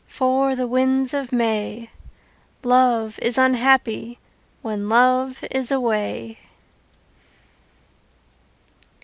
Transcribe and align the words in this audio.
For 0.07 0.55
the 0.55 0.65
winds 0.65 1.13
of 1.13 1.31
May! 1.31 1.91
Love 2.63 3.19
is 3.21 3.37
unhappy 3.37 4.17
when 4.63 4.89
love 4.89 5.43
is 5.51 5.69
away! 5.69 6.39